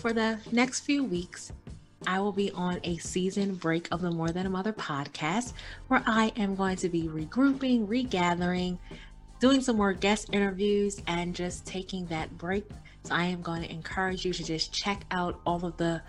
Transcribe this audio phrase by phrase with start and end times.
[0.00, 1.52] for the next few weeks,
[2.06, 5.52] I will be on a season break of the More Than a Mother podcast
[5.88, 8.78] where I am going to be regrouping, regathering,
[9.40, 12.66] doing some more guest interviews, and just taking that break.
[13.04, 16.00] So I am going to encourage you to just check out all of the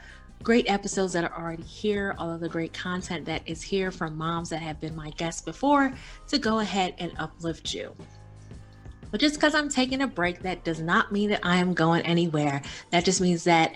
[0.42, 4.18] great episodes that are already here, all of the great content that is here from
[4.18, 5.92] moms that have been my guests before
[6.30, 7.94] to go ahead and uplift you.
[9.12, 12.02] But just because I'm taking a break, that does not mean that I am going
[12.04, 12.62] anywhere.
[12.92, 13.76] That just means that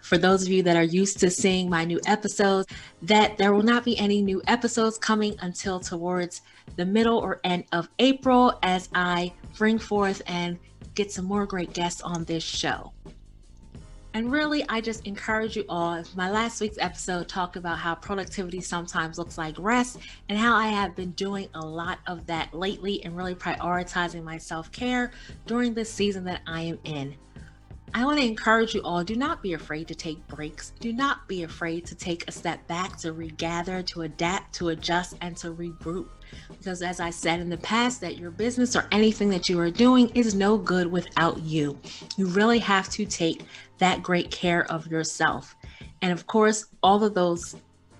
[0.00, 2.68] for those of you that are used to seeing my new episodes,
[3.02, 6.42] that there will not be any new episodes coming until towards
[6.76, 10.58] the middle or end of April as I bring forth and
[10.94, 12.92] get some more great guests on this show.
[14.16, 16.02] And really, I just encourage you all.
[16.14, 19.98] My last week's episode talked about how productivity sometimes looks like rest
[20.30, 24.38] and how I have been doing a lot of that lately and really prioritizing my
[24.38, 25.12] self care
[25.44, 27.14] during this season that I am in.
[27.96, 30.74] I want to encourage you all do not be afraid to take breaks.
[30.80, 35.16] Do not be afraid to take a step back, to regather, to adapt, to adjust,
[35.22, 36.08] and to regroup.
[36.58, 39.70] Because as I said in the past, that your business or anything that you are
[39.70, 41.78] doing is no good without you.
[42.18, 43.46] You really have to take
[43.78, 45.56] that great care of yourself.
[46.02, 47.56] And of course, all of those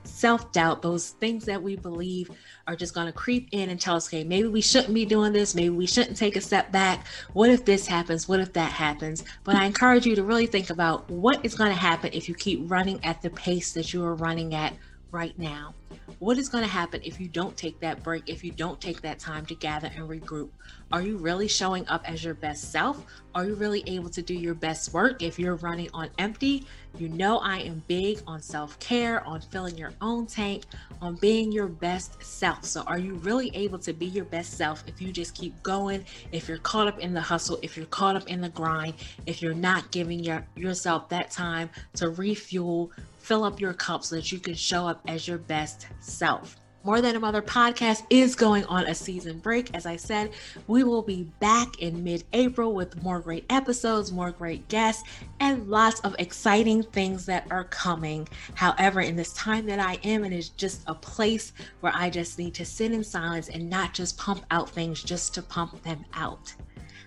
[0.07, 2.31] self doubt, those things that we believe
[2.67, 5.33] are just going to creep in and tell us, okay, maybe we shouldn't be doing
[5.33, 5.55] this.
[5.55, 7.07] Maybe we shouldn't take a step back.
[7.33, 8.29] What if this happens?
[8.29, 9.25] What if that happens?
[9.45, 12.35] But I encourage you to really think about what is going to happen if you
[12.35, 14.75] keep running at the pace that you are running at
[15.11, 15.75] right now.
[16.19, 19.03] What is going to happen if you don't take that break, if you don't take
[19.03, 20.51] that time to gather and regroup?
[20.93, 23.05] Are you really showing up as your best self?
[23.35, 26.65] Are you really able to do your best work if you're running on empty?
[26.97, 30.65] You know, I am big on self care, on filling your own tank,
[31.03, 32.65] on being your best self.
[32.65, 36.05] So, are you really able to be your best self if you just keep going?
[36.33, 38.95] If you're caught up in the hustle, if you're caught up in the grind,
[39.27, 42.93] if you're not giving your, yourself that time to refuel,
[43.27, 46.57] fill up your cup so that you can show up as your best self.
[46.85, 49.75] More Than a Mother podcast is going on a season break.
[49.75, 50.31] As I said,
[50.69, 55.03] we will be back in mid April with more great episodes, more great guests,
[55.41, 58.29] and lots of exciting things that are coming.
[58.55, 62.39] However, in this time that I am, it is just a place where I just
[62.39, 66.05] need to sit in silence and not just pump out things just to pump them
[66.15, 66.55] out.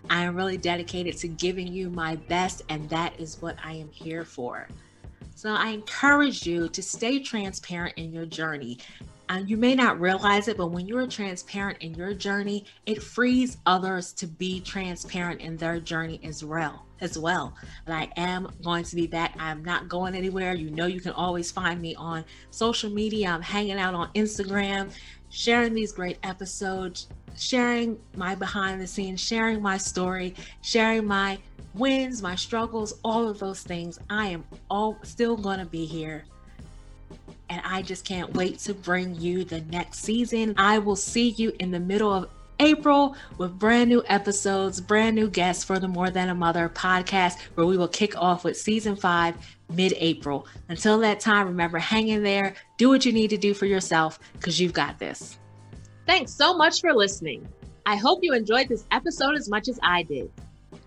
[0.09, 3.89] I am really dedicated to giving you my best, and that is what I am
[3.89, 4.67] here for.
[5.39, 8.77] So I encourage you to stay transparent in your journey.
[9.29, 13.55] And you may not realize it, but when you're transparent in your journey, it frees
[13.65, 16.85] others to be transparent in their journey as well.
[16.99, 17.55] As well,
[17.85, 19.33] and I am going to be back.
[19.39, 20.53] I'm not going anywhere.
[20.53, 23.29] You know, you can always find me on social media.
[23.29, 24.91] I'm hanging out on Instagram,
[25.29, 27.07] sharing these great episodes,
[27.37, 31.37] sharing my behind the scenes, sharing my story, sharing my
[31.73, 33.99] wins, my struggles, all of those things.
[34.09, 36.25] I am all still going to be here.
[37.49, 40.53] And I just can't wait to bring you the next season.
[40.57, 42.29] I will see you in the middle of
[42.59, 47.39] April with brand new episodes, brand new guests for the More Than a Mother podcast,
[47.55, 49.35] where we will kick off with season five
[49.71, 50.45] mid April.
[50.67, 54.19] Until that time, remember, hang in there, do what you need to do for yourself
[54.33, 55.37] because you've got this.
[56.09, 57.47] Thanks so much for listening.
[57.85, 60.31] I hope you enjoyed this episode as much as I did.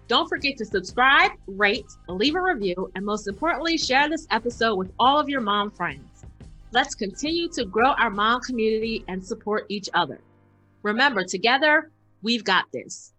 [0.08, 4.90] Don't forget to subscribe, rate, leave a review, and most importantly, share this episode with
[4.98, 6.24] all of your mom friends.
[6.72, 10.18] Let's continue to grow our mom community and support each other.
[10.82, 13.12] Remember, together, we've got this.